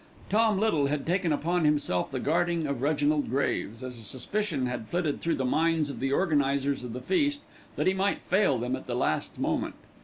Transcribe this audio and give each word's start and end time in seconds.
Tom 0.31 0.57
Little 0.57 0.87
had 0.87 1.05
taken 1.05 1.31
upon 1.31 1.63
himself 1.63 2.09
the 2.09 2.19
guarding 2.19 2.65
of 2.65 2.81
Reginald 2.81 3.29
Graves, 3.29 3.83
as 3.83 3.99
a 3.99 4.01
suspicion 4.01 4.65
had 4.65 4.87
flitted 4.89 5.21
through 5.21 5.35
the 5.35 5.45
minds 5.45 5.91
of 5.91 5.99
the 5.99 6.11
organisers 6.11 6.83
of 6.83 6.93
the 6.93 7.01
feast 7.01 7.43
that 7.75 7.85
he 7.85 7.93
might 7.93 8.23
fail 8.23 8.57
them 8.57 8.75
at 8.75 8.87
the 8.87 8.95
last 8.95 9.37
moment. 9.37 9.75